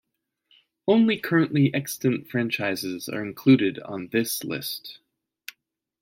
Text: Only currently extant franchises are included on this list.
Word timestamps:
Only 0.87 1.19
currently 1.19 1.71
extant 1.75 2.27
franchises 2.27 3.07
are 3.07 3.23
included 3.23 3.77
on 3.81 4.07
this 4.11 4.43
list. 4.43 4.97